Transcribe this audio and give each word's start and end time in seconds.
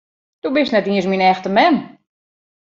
Do 0.41 0.49
bist 0.55 0.73
net 0.73 0.89
iens 0.91 1.07
myn 1.09 1.25
echte 1.31 1.49
mem! 1.57 1.75